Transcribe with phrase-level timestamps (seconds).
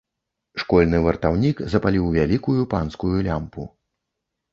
[0.61, 3.67] Школьны вартаўнік запаліў вялікую, панскую лямпу.